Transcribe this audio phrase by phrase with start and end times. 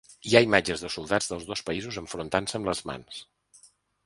[0.27, 3.23] Hi ha imatges de soldats dels dos països enfrontant-se amb les mans.